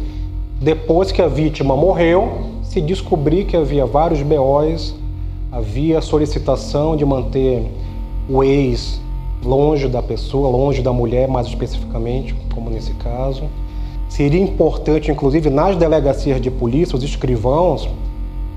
depois 0.61 1.11
que 1.11 1.21
a 1.21 1.27
vítima 1.27 1.75
morreu, 1.75 2.51
se 2.63 2.79
descobrir 2.79 3.45
que 3.45 3.57
havia 3.57 3.85
vários 3.85 4.21
BOs, 4.21 4.95
havia 5.51 6.01
solicitação 6.01 6.95
de 6.95 7.05
manter 7.05 7.65
o 8.29 8.43
ex 8.43 9.01
longe 9.43 9.87
da 9.87 10.03
pessoa, 10.03 10.49
longe 10.49 10.81
da 10.81 10.93
mulher, 10.93 11.27
mais 11.27 11.47
especificamente, 11.47 12.35
como 12.53 12.69
nesse 12.69 12.93
caso. 12.93 13.43
Seria 14.07 14.41
importante, 14.41 15.09
inclusive, 15.09 15.49
nas 15.49 15.75
delegacias 15.75 16.39
de 16.39 16.51
polícia, 16.51 16.95
os 16.95 17.03
escrivãos 17.03 17.89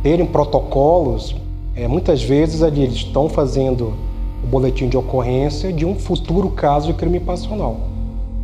terem 0.02 0.26
protocolos 0.26 1.34
É, 1.76 1.88
muitas 1.88 2.22
vezes 2.22 2.62
ali 2.62 2.82
eles 2.84 2.94
estão 2.94 3.28
fazendo 3.28 3.94
o 4.44 4.46
boletim 4.46 4.88
de 4.88 4.96
ocorrência 4.96 5.72
de 5.72 5.84
um 5.84 5.96
futuro 5.96 6.48
caso 6.50 6.86
de 6.86 6.92
crime 6.92 7.18
passional. 7.18 7.93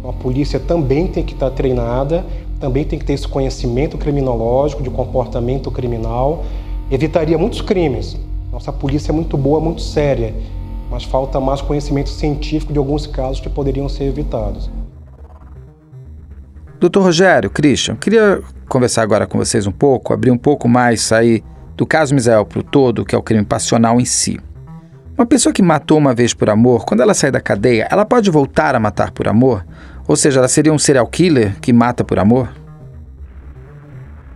A 0.03 0.13
polícia 0.13 0.59
também 0.59 1.07
tem 1.07 1.23
que 1.23 1.35
estar 1.35 1.51
treinada, 1.51 2.25
também 2.59 2.85
tem 2.85 2.99
que 2.99 3.05
ter 3.05 3.13
esse 3.13 3.29
conhecimento 3.29 3.99
criminológico, 3.99 4.83
de 4.83 4.91
comportamento 4.91 5.71
criminal, 5.71 6.45
evitaria 6.91 7.37
muitos 7.37 7.61
crimes. 7.61 8.17
Nossa 8.51 8.73
polícia 8.73 9.13
é 9.13 9.15
muito 9.15 9.37
boa, 9.37 9.61
muito 9.61 9.83
séria, 9.83 10.35
mas 10.91 11.05
falta 11.05 11.39
mais 11.39 11.61
conhecimento 11.61 12.09
científico 12.09 12.73
de 12.73 12.79
alguns 12.79 13.07
casos 13.07 13.41
que 13.41 13.49
poderiam 13.49 13.89
ser 13.89 14.05
evitados. 14.05 14.71
Doutor 16.81 17.03
Rogério, 17.03 17.51
Christian, 17.51 17.95
queria 17.95 18.43
conversar 18.69 19.03
agora 19.03 19.27
com 19.27 19.37
vocês 19.37 19.67
um 19.67 19.73
pouco, 19.73 20.15
abrir 20.15 20.31
um 20.31 20.39
pouco 20.39 20.67
mais, 20.67 21.03
sair 21.03 21.45
do 21.77 21.87
caso 21.87 22.15
Misael 22.15 22.47
para 22.47 22.61
o 22.61 22.63
todo, 22.63 23.05
que 23.05 23.15
é 23.15 23.19
o 23.19 23.23
crime 23.23 23.45
passional 23.45 24.01
em 24.01 24.05
si. 24.07 24.41
Uma 25.17 25.27
pessoa 25.27 25.53
que 25.53 25.63
matou 25.63 25.99
uma 25.99 26.15
vez 26.15 26.33
por 26.33 26.49
amor, 26.49 26.87
quando 26.87 27.03
ela 27.03 27.13
sai 27.13 27.31
da 27.31 27.41
cadeia, 27.41 27.87
ela 27.91 28.07
pode 28.07 28.31
voltar 28.31 28.75
a 28.75 28.81
matar 28.81 29.11
por 29.11 29.29
amor? 29.29 29.63
Ou 30.11 30.17
seja, 30.17 30.41
ela 30.41 30.49
seria 30.49 30.73
um 30.73 30.79
serial 30.79 31.07
killer 31.07 31.57
que 31.61 31.73
mata 31.73 32.03
por 32.03 32.19
amor? 32.19 32.53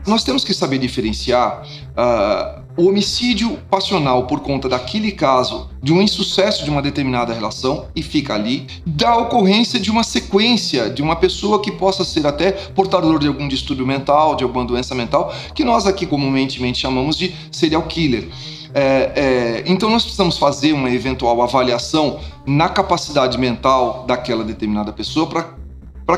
Nós 0.06 0.22
temos 0.22 0.44
que 0.44 0.54
saber 0.54 0.78
diferenciar 0.78 1.66
uh, 1.66 2.62
o 2.76 2.86
homicídio 2.86 3.58
passional 3.68 4.24
por 4.28 4.38
conta 4.38 4.68
daquele 4.68 5.10
caso 5.10 5.68
de 5.82 5.92
um 5.92 6.00
insucesso 6.00 6.62
de 6.62 6.70
uma 6.70 6.80
determinada 6.80 7.34
relação 7.34 7.88
e 7.96 8.04
fica 8.04 8.34
ali, 8.34 8.68
da 8.86 9.16
ocorrência 9.16 9.80
de 9.80 9.90
uma 9.90 10.04
sequência 10.04 10.88
de 10.88 11.02
uma 11.02 11.16
pessoa 11.16 11.60
que 11.60 11.72
possa 11.72 12.04
ser 12.04 12.24
até 12.24 12.52
portador 12.52 13.18
de 13.18 13.26
algum 13.26 13.48
distúrbio 13.48 13.84
mental, 13.84 14.36
de 14.36 14.44
alguma 14.44 14.64
doença 14.64 14.94
mental, 14.94 15.34
que 15.56 15.64
nós 15.64 15.88
aqui 15.88 16.06
comumente 16.06 16.60
chamamos 16.76 17.18
de 17.18 17.34
serial 17.50 17.82
killer. 17.82 18.28
É, 18.72 19.12
é, 19.16 19.64
então 19.66 19.90
nós 19.90 20.04
precisamos 20.04 20.38
fazer 20.38 20.72
uma 20.72 20.90
eventual 20.90 21.42
avaliação 21.42 22.20
na 22.46 22.68
capacidade 22.68 23.36
mental 23.38 24.04
daquela 24.06 24.44
determinada 24.44 24.92
pessoa 24.92 25.26
para 25.26 25.63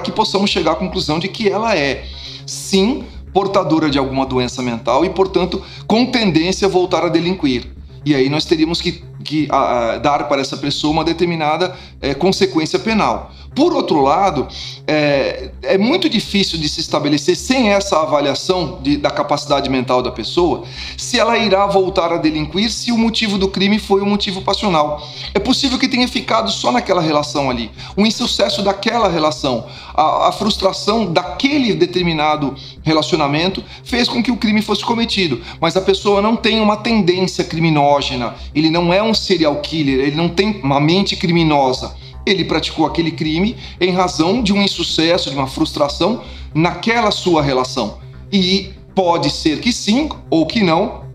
que 0.02 0.12
possamos 0.12 0.50
chegar 0.50 0.73
à 0.73 0.76
conclusão 0.76 1.19
de 1.19 1.28
que 1.28 1.49
ela 1.49 1.76
é, 1.76 2.05
sim, 2.47 3.05
portadora 3.33 3.90
de 3.90 3.99
alguma 3.99 4.25
doença 4.25 4.62
mental 4.62 5.05
e, 5.05 5.11
portanto, 5.11 5.62
com 5.87 6.07
tendência 6.07 6.66
a 6.66 6.71
voltar 6.71 7.05
a 7.05 7.09
delinquir. 7.09 7.66
E 8.05 8.14
aí 8.14 8.28
nós 8.28 8.45
teríamos 8.45 8.81
que, 8.81 9.02
que 9.25 9.49
a, 9.50 9.95
a, 9.95 9.99
dar 9.99 10.28
para 10.28 10.40
essa 10.40 10.57
pessoa 10.57 10.93
uma 10.93 11.05
determinada 11.05 11.76
é, 12.00 12.14
consequência 12.14 12.78
penal. 12.78 13.33
Por 13.57 13.73
outro 13.73 14.03
lado, 14.03 14.47
é, 14.87 15.49
é, 15.63 15.79
muito 15.79 16.11
difícil 16.11 16.59
de 16.59 16.69
se 16.69 16.79
estabelecer, 16.79 17.35
sem 17.35 17.71
essa 17.71 17.99
avaliação 18.03 18.81
de, 18.83 18.99
da 18.99 19.11
capacidade 19.11 19.71
mental 19.71 20.03
da 20.03 20.13
pessoa, 20.13 20.65
se 20.95 21.19
ela 21.19 21.39
irá 21.39 21.67
voltar 21.67 22.13
a 22.13 22.19
delinquir 22.19 22.71
se 22.71 22.93
o 22.93 22.99
motivo 22.99 23.39
do 23.39 23.49
crime 23.49 23.79
foi 23.79 24.03
um 24.03 24.11
motivo 24.11 24.43
passional. 24.43 25.03
É 25.33 25.39
possível 25.39 25.79
que 25.79 25.89
tenha 25.89 26.07
ficado 26.07 26.51
só 26.51 26.71
naquela 26.71 27.01
relação 27.01 27.49
ali, 27.49 27.71
o 27.97 28.05
insucesso 28.05 28.61
daquela 28.63 29.09
relação, 29.09 29.65
a, 29.95 30.29
a 30.29 30.33
frustração 30.33 31.11
daquele 31.11 31.73
determinado 31.73 32.55
relacionamento 32.83 33.65
fez 33.83 34.07
com 34.07 34.23
que 34.23 34.31
o 34.31 34.37
crime 34.37 34.61
fosse 34.61 34.85
cometido, 34.85 35.41
mas 35.59 35.79
a 35.79 35.81
pessoa 35.81 36.21
não 36.21 36.37
tem 36.37 36.61
uma 36.61 36.77
tendência 36.77 37.43
criminógena, 37.43 38.35
ele 38.55 38.69
não 38.69 38.93
é 38.93 39.03
um 39.03 39.15
serial 39.15 39.57
killer, 39.63 40.01
ele 40.01 40.17
não 40.17 40.29
tem 40.29 40.61
uma 40.63 40.79
mente 40.79 41.17
criminosa 41.17 42.05
ele 42.26 42.45
praticou 42.45 42.85
aquele 42.85 43.12
crime 43.12 43.56
em 43.80 43.92
razão 43.92 44.42
de 44.42 44.52
um 44.52 44.61
insucesso, 44.61 45.30
de 45.30 45.37
uma 45.37 45.47
frustração 45.47 46.23
naquela 46.52 47.12
sua 47.12 47.40
relação. 47.40 47.99
E 48.33 48.71
pode 48.95 49.30
ser 49.30 49.61
que 49.61 49.73
sim 49.73 50.09
ou 50.28 50.45
que 50.45 50.62
não, 50.62 51.06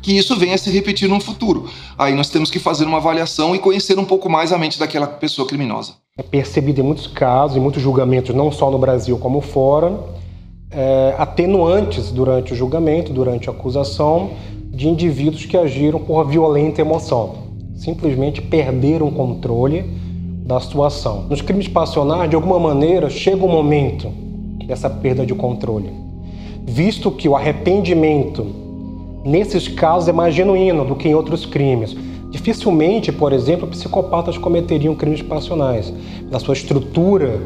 que 0.00 0.16
isso 0.16 0.36
venha 0.36 0.54
a 0.54 0.58
se 0.58 0.70
repetir 0.70 1.08
no 1.08 1.20
futuro. 1.20 1.68
Aí 1.98 2.14
nós 2.14 2.30
temos 2.30 2.50
que 2.50 2.58
fazer 2.58 2.84
uma 2.84 2.98
avaliação 2.98 3.54
e 3.54 3.58
conhecer 3.58 3.98
um 3.98 4.04
pouco 4.04 4.30
mais 4.30 4.52
a 4.52 4.58
mente 4.58 4.78
daquela 4.78 5.06
pessoa 5.06 5.46
criminosa. 5.46 5.94
É 6.16 6.22
percebido 6.22 6.80
em 6.80 6.84
muitos 6.84 7.06
casos, 7.06 7.56
em 7.56 7.60
muitos 7.60 7.82
julgamentos, 7.82 8.34
não 8.34 8.52
só 8.52 8.70
no 8.70 8.78
Brasil 8.78 9.18
como 9.18 9.40
fora, 9.40 9.98
é, 10.70 11.14
atenuantes 11.18 12.10
durante 12.10 12.52
o 12.52 12.56
julgamento, 12.56 13.12
durante 13.12 13.48
a 13.48 13.52
acusação, 13.52 14.30
de 14.70 14.88
indivíduos 14.88 15.44
que 15.44 15.56
agiram 15.56 15.98
por 15.98 16.24
violenta 16.24 16.80
emoção. 16.80 17.50
Simplesmente 17.74 18.40
perderam 18.40 19.08
o 19.08 19.12
controle 19.12 19.84
da 20.50 20.58
situação. 20.58 21.26
Nos 21.30 21.40
crimes 21.40 21.68
passionais, 21.68 22.28
de 22.28 22.34
alguma 22.34 22.58
maneira, 22.58 23.08
chega 23.08 23.44
o 23.44 23.48
momento 23.48 24.08
dessa 24.66 24.90
perda 24.90 25.24
de 25.24 25.32
controle, 25.32 25.90
visto 26.66 27.08
que 27.12 27.28
o 27.28 27.36
arrependimento 27.36 28.44
nesses 29.24 29.68
casos 29.68 30.08
é 30.08 30.12
mais 30.12 30.34
genuíno 30.34 30.84
do 30.84 30.96
que 30.96 31.08
em 31.08 31.14
outros 31.14 31.46
crimes. 31.46 31.96
Dificilmente, 32.32 33.12
por 33.12 33.32
exemplo, 33.32 33.68
psicopatas 33.68 34.36
cometeriam 34.36 34.94
crimes 34.96 35.22
passionais. 35.22 35.92
Na 36.28 36.40
sua 36.40 36.54
estrutura 36.54 37.40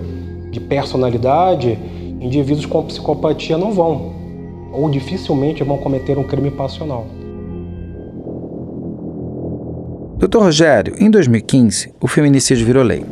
de 0.50 0.58
personalidade, 0.60 1.78
indivíduos 2.22 2.64
com 2.64 2.82
psicopatia 2.84 3.58
não 3.58 3.70
vão, 3.70 4.12
ou 4.72 4.88
dificilmente 4.88 5.62
vão 5.62 5.76
cometer 5.76 6.16
um 6.16 6.24
crime 6.24 6.50
passional. 6.50 7.04
Doutor 10.24 10.44
Rogério, 10.44 10.94
em 10.98 11.10
2015, 11.10 11.92
o 12.00 12.08
feminicídio 12.08 12.64
virou 12.64 12.82
lei. 12.82 13.04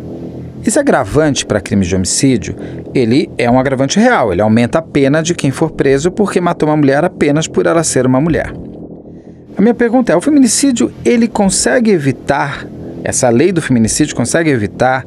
Esse 0.64 0.78
agravante 0.78 1.44
para 1.44 1.60
crimes 1.60 1.86
de 1.86 1.94
homicídio, 1.94 2.56
ele 2.94 3.28
é 3.36 3.50
um 3.50 3.58
agravante 3.58 4.00
real, 4.00 4.32
ele 4.32 4.40
aumenta 4.40 4.78
a 4.78 4.82
pena 4.82 5.22
de 5.22 5.34
quem 5.34 5.50
for 5.50 5.72
preso 5.72 6.10
porque 6.10 6.40
matou 6.40 6.70
uma 6.70 6.76
mulher 6.78 7.04
apenas 7.04 7.46
por 7.46 7.66
ela 7.66 7.84
ser 7.84 8.06
uma 8.06 8.18
mulher. 8.18 8.54
A 9.58 9.60
minha 9.60 9.74
pergunta 9.74 10.10
é, 10.10 10.16
o 10.16 10.22
feminicídio, 10.22 10.90
ele 11.04 11.28
consegue 11.28 11.90
evitar, 11.90 12.66
essa 13.04 13.28
lei 13.28 13.52
do 13.52 13.60
feminicídio 13.60 14.16
consegue 14.16 14.48
evitar 14.48 15.04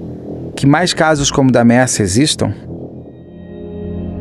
que 0.56 0.68
mais 0.68 0.94
casos 0.94 1.32
como 1.32 1.50
o 1.50 1.52
da 1.52 1.62
ameaça 1.62 2.04
existam? 2.04 2.54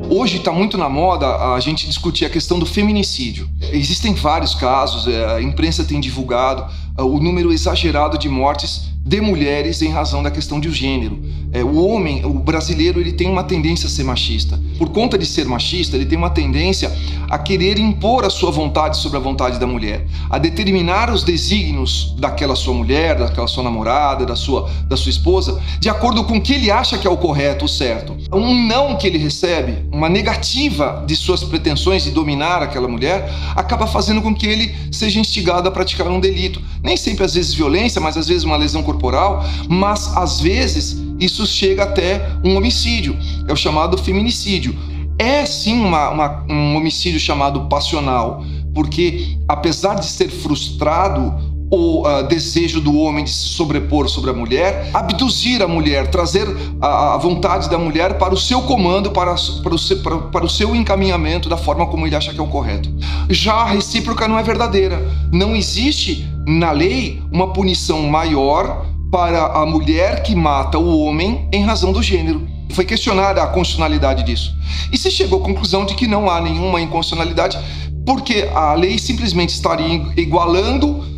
Hoje 0.08 0.38
está 0.38 0.52
muito 0.52 0.78
na 0.78 0.88
moda 0.88 1.26
a 1.54 1.60
gente 1.60 1.86
discutir 1.86 2.24
a 2.24 2.30
questão 2.30 2.58
do 2.58 2.64
feminicídio. 2.64 3.46
Existem 3.72 4.14
vários 4.14 4.54
casos, 4.54 5.06
é, 5.06 5.34
a 5.34 5.42
imprensa 5.42 5.84
tem 5.84 6.00
divulgado 6.00 6.64
o 7.02 7.18
número 7.18 7.52
exagerado 7.52 8.16
de 8.16 8.28
mortes 8.28 8.92
de 9.04 9.20
mulheres 9.20 9.82
em 9.82 9.90
razão 9.90 10.22
da 10.22 10.30
questão 10.30 10.58
de 10.58 10.70
gênero. 10.70 11.20
É, 11.52 11.62
o 11.62 11.76
homem, 11.76 12.24
o 12.24 12.32
brasileiro, 12.32 13.00
ele 13.00 13.12
tem 13.12 13.28
uma 13.28 13.44
tendência 13.44 13.86
a 13.86 13.90
ser 13.90 14.04
machista. 14.04 14.58
Por 14.78 14.90
conta 14.90 15.16
de 15.16 15.26
ser 15.26 15.46
machista, 15.46 15.96
ele 15.96 16.06
tem 16.06 16.18
uma 16.18 16.30
tendência 16.30 16.92
a 17.30 17.38
querer 17.38 17.78
impor 17.78 18.24
a 18.24 18.30
sua 18.30 18.50
vontade 18.50 18.96
sobre 18.98 19.18
a 19.18 19.20
vontade 19.20 19.58
da 19.58 19.66
mulher, 19.66 20.06
a 20.30 20.38
determinar 20.38 21.12
os 21.12 21.22
desígnios 21.22 22.14
daquela 22.18 22.54
sua 22.54 22.74
mulher, 22.74 23.16
daquela 23.16 23.46
sua 23.46 23.62
namorada, 23.62 24.26
da 24.26 24.36
sua, 24.36 24.68
da 24.86 24.96
sua 24.96 25.10
esposa, 25.10 25.60
de 25.80 25.88
acordo 25.88 26.24
com 26.24 26.36
o 26.36 26.40
que 26.40 26.54
ele 26.54 26.70
acha 26.70 26.98
que 26.98 27.06
é 27.06 27.10
o 27.10 27.16
correto, 27.16 27.64
o 27.64 27.68
certo. 27.68 28.16
Um 28.32 28.66
não 28.66 28.96
que 28.96 29.06
ele 29.06 29.18
recebe, 29.18 29.86
uma 29.92 30.08
negativa 30.08 31.04
de 31.06 31.16
suas 31.16 31.42
pretensões 31.42 32.04
de 32.04 32.10
dominar 32.10 32.62
aquela 32.62 32.88
mulher, 32.88 33.32
acaba 33.56 33.86
fazendo 33.86 34.20
com 34.22 34.34
que 34.34 34.46
ele 34.46 34.74
seja 34.92 35.18
instigado 35.18 35.68
a 35.68 35.72
praticar 35.72 36.08
um 36.08 36.20
delito. 36.20 36.60
Nem 36.82 36.96
sempre, 36.96 37.24
às 37.24 37.34
vezes, 37.34 37.54
violência, 37.54 38.00
mas 38.00 38.16
às 38.16 38.28
vezes 38.28 38.44
uma 38.44 38.56
lesão 38.56 38.82
corporal 38.82 39.44
mas 39.68 40.16
às 40.16 40.40
vezes 40.40 40.96
isso 41.18 41.46
chega 41.46 41.84
até 41.84 42.28
um 42.44 42.56
homicídio, 42.56 43.16
é 43.46 43.52
o 43.52 43.56
chamado 43.56 43.96
feminicídio. 43.98 44.74
É 45.18 45.46
sim 45.46 45.80
uma, 45.80 46.10
uma, 46.10 46.44
um 46.48 46.76
homicídio 46.76 47.20
chamado 47.20 47.68
passional, 47.68 48.44
porque 48.74 49.36
apesar 49.48 49.94
de 49.94 50.06
ser 50.06 50.28
frustrado, 50.28 51.54
o 51.70 52.06
uh, 52.06 52.22
desejo 52.24 52.80
do 52.80 52.96
homem 52.96 53.24
de 53.24 53.30
se 53.30 53.48
sobrepor 53.48 54.08
sobre 54.08 54.30
a 54.30 54.32
mulher, 54.32 54.90
abduzir 54.92 55.62
a 55.62 55.68
mulher, 55.68 56.08
trazer 56.08 56.46
a, 56.80 57.14
a 57.14 57.16
vontade 57.16 57.68
da 57.68 57.78
mulher 57.78 58.18
para 58.18 58.34
o 58.34 58.36
seu 58.36 58.62
comando, 58.62 59.10
para, 59.10 59.34
para, 59.62 59.74
o 59.74 59.78
seu, 59.78 59.98
para, 59.98 60.18
para 60.18 60.44
o 60.44 60.48
seu 60.48 60.74
encaminhamento 60.74 61.48
da 61.48 61.56
forma 61.56 61.86
como 61.86 62.06
ele 62.06 62.14
acha 62.14 62.32
que 62.32 62.38
é 62.38 62.42
o 62.42 62.46
correto. 62.46 62.92
Já 63.28 63.54
a 63.54 63.64
recíproca 63.64 64.28
não 64.28 64.38
é 64.38 64.42
verdadeira. 64.42 65.00
Não 65.32 65.56
existe 65.56 66.28
na 66.46 66.70
lei 66.70 67.22
uma 67.32 67.52
punição 67.52 68.02
maior 68.02 68.86
para 69.14 69.46
a 69.46 69.64
mulher 69.64 70.24
que 70.24 70.34
mata 70.34 70.76
o 70.76 70.98
homem 70.98 71.48
em 71.52 71.62
razão 71.62 71.92
do 71.92 72.02
gênero. 72.02 72.48
Foi 72.72 72.84
questionada 72.84 73.40
a 73.40 73.46
constitucionalidade 73.46 74.24
disso. 74.24 74.52
E 74.90 74.98
se 74.98 75.08
chegou 75.08 75.40
à 75.40 75.44
conclusão 75.44 75.86
de 75.86 75.94
que 75.94 76.08
não 76.08 76.28
há 76.28 76.40
nenhuma 76.40 76.80
inconstitucionalidade, 76.80 77.56
porque 78.04 78.50
a 78.52 78.74
lei 78.74 78.98
simplesmente 78.98 79.50
estaria 79.50 80.02
igualando 80.16 81.14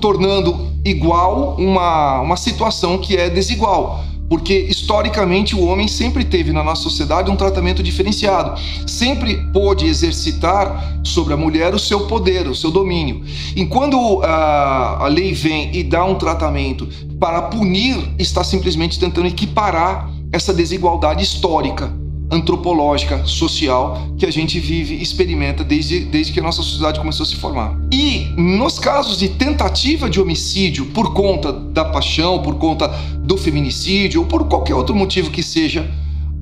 tornando 0.00 0.72
igual 0.84 1.56
uma, 1.58 2.20
uma 2.20 2.36
situação 2.36 2.96
que 2.96 3.16
é 3.16 3.28
desigual. 3.28 4.04
Porque 4.32 4.60
historicamente 4.60 5.54
o 5.54 5.62
homem 5.62 5.86
sempre 5.86 6.24
teve 6.24 6.54
na 6.54 6.64
nossa 6.64 6.84
sociedade 6.84 7.30
um 7.30 7.36
tratamento 7.36 7.82
diferenciado, 7.82 8.58
sempre 8.86 9.36
pôde 9.52 9.84
exercitar 9.84 11.02
sobre 11.04 11.34
a 11.34 11.36
mulher 11.36 11.74
o 11.74 11.78
seu 11.78 12.06
poder, 12.06 12.48
o 12.48 12.54
seu 12.54 12.70
domínio. 12.70 13.22
E 13.54 13.66
quando 13.66 14.22
a, 14.22 15.04
a 15.04 15.06
lei 15.06 15.34
vem 15.34 15.76
e 15.76 15.82
dá 15.82 16.02
um 16.06 16.14
tratamento 16.14 16.88
para 17.20 17.42
punir, 17.42 17.98
está 18.18 18.42
simplesmente 18.42 18.98
tentando 18.98 19.26
equiparar 19.26 20.10
essa 20.32 20.54
desigualdade 20.54 21.22
histórica 21.22 21.92
antropológica, 22.32 23.24
social 23.26 24.00
que 24.18 24.24
a 24.24 24.32
gente 24.32 24.58
vive, 24.58 25.00
experimenta 25.00 25.62
desde, 25.62 26.00
desde 26.00 26.32
que 26.32 26.40
a 26.40 26.42
nossa 26.42 26.62
sociedade 26.62 26.98
começou 26.98 27.24
a 27.24 27.26
se 27.26 27.36
formar. 27.36 27.76
E 27.92 28.32
nos 28.36 28.78
casos 28.78 29.18
de 29.18 29.28
tentativa 29.28 30.08
de 30.08 30.20
homicídio 30.20 30.86
por 30.86 31.12
conta 31.12 31.52
da 31.52 31.84
paixão, 31.84 32.42
por 32.42 32.56
conta 32.56 32.88
do 33.18 33.36
feminicídio 33.36 34.22
ou 34.22 34.26
por 34.26 34.48
qualquer 34.48 34.74
outro 34.74 34.94
motivo 34.94 35.30
que 35.30 35.42
seja, 35.42 35.88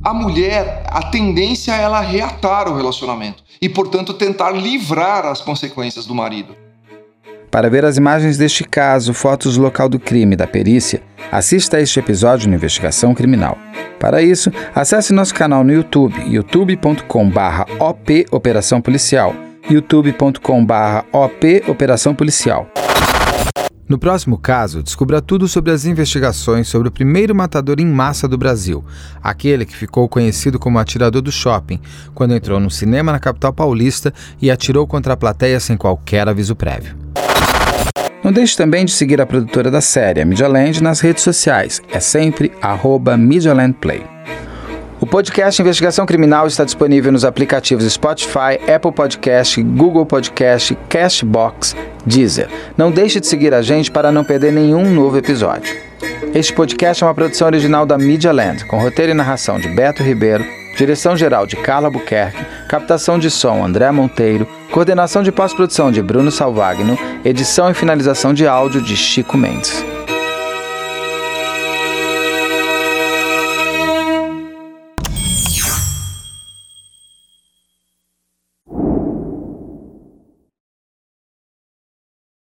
a 0.03 0.15
mulher, 0.15 0.85
a 0.87 1.03
tendência 1.03 1.73
é 1.73 1.83
ela 1.83 2.01
reatar 2.01 2.69
o 2.69 2.77
relacionamento 2.77 3.43
e, 3.61 3.69
portanto, 3.69 4.15
tentar 4.15 4.51
livrar 4.53 5.27
as 5.27 5.43
consequências 5.43 6.07
do 6.07 6.15
marido. 6.15 6.57
Para 7.51 7.69
ver 7.69 7.85
as 7.85 7.97
imagens 7.97 8.39
deste 8.39 8.63
caso, 8.63 9.13
fotos 9.13 9.57
do 9.57 9.63
local 9.63 9.89
do 9.89 9.99
crime 9.99 10.35
e 10.35 10.37
da 10.37 10.47
perícia, 10.47 11.03
assista 11.33 11.79
a 11.79 11.81
este 11.81 11.99
episódio 11.99 12.49
no 12.49 12.55
Investigação 12.55 13.13
Criminal. 13.13 13.59
Para 13.99 14.23
isso, 14.23 14.53
acesse 14.73 15.13
nosso 15.13 15.35
canal 15.35 15.65
no 15.65 15.73
YouTube, 15.73 16.15
youtube.com/op 16.33 18.27
Operação 18.31 18.81
Policial, 18.81 19.35
youtube.com/op 19.69 21.65
Operação 21.69 22.15
Policial. 22.15 22.69
No 23.89 23.99
próximo 23.99 24.39
caso, 24.39 24.85
descubra 24.85 25.21
tudo 25.21 25.49
sobre 25.49 25.73
as 25.73 25.85
investigações 25.85 26.69
sobre 26.69 26.87
o 26.87 26.93
primeiro 26.93 27.35
matador 27.35 27.81
em 27.81 27.87
massa 27.87 28.29
do 28.29 28.39
Brasil, 28.39 28.85
aquele 29.21 29.67
que 29.67 29.77
ficou 29.77 30.09
conhecido 30.09 30.61
como 30.61 30.79
atirador 30.79 31.21
do 31.21 31.33
shopping, 31.33 31.81
quando 32.15 32.33
entrou 32.33 32.61
no 32.61 32.71
cinema 32.71 33.11
na 33.11 33.19
capital 33.19 33.53
paulista 33.53 34.15
e 34.41 34.49
atirou 34.53 34.87
contra 34.87 35.15
a 35.15 35.17
plateia 35.17 35.59
sem 35.59 35.77
qualquer 35.77 36.29
aviso 36.29 36.55
prévio. 36.55 37.00
Não 38.23 38.33
deixe 38.33 38.57
também 38.57 38.85
de 38.85 38.93
seguir 38.93 39.21
a 39.21 39.27
produtora 39.27 39.71
da 39.71 39.81
série, 39.81 40.21
a 40.21 40.25
Media 40.25 40.47
Land, 40.47 40.83
nas 40.83 41.01
redes 41.01 41.23
sociais. 41.23 41.81
É 41.91 41.99
sempre 41.99 42.53
arroba 42.61 43.17
MediaLandPlay. 43.17 44.05
O 45.01 45.07
podcast 45.07 45.61
Investigação 45.63 46.05
Criminal 46.05 46.47
está 46.47 46.63
disponível 46.63 47.11
nos 47.11 47.25
aplicativos 47.25 47.91
Spotify, 47.91 48.61
Apple 48.73 48.93
Podcast, 48.93 49.63
Google 49.63 50.05
Podcast, 50.05 50.77
Cashbox, 50.91 51.75
Deezer. 52.05 52.49
Não 52.77 52.91
deixe 52.91 53.19
de 53.19 53.27
seguir 53.27 53.55
a 53.55 53.63
gente 53.63 53.91
para 53.91 54.13
não 54.13 54.23
perder 54.23 54.53
nenhum 54.53 54.91
novo 54.91 55.17
episódio. 55.17 55.75
Este 56.35 56.53
podcast 56.53 57.03
é 57.03 57.07
uma 57.07 57.15
produção 57.15 57.47
original 57.49 57.87
da 57.87 57.97
Media 57.97 58.31
Land, 58.31 58.67
com 58.67 58.79
roteiro 58.79 59.13
e 59.13 59.15
narração 59.15 59.59
de 59.59 59.69
Beto 59.69 60.03
Ribeiro, 60.03 60.45
direção-geral 60.81 61.47
de 61.47 61.57
Carla 61.57 61.91
Buquerque, 61.91 62.43
captação 62.67 63.19
de 63.19 63.31
som 63.31 63.63
André 63.63 63.91
Monteiro, 63.91 64.49
coordenação 64.73 65.23
de 65.23 65.31
pós-produção 65.31 65.93
de 65.93 66.01
Bruno 66.01 66.31
Salvagno, 66.31 66.99
edição 67.23 67.71
e 67.71 67.75
finalização 67.75 68.33
de 68.33 68.47
áudio 68.47 68.81
de 68.81 68.97
Chico 68.97 69.37
Mendes. 69.37 69.85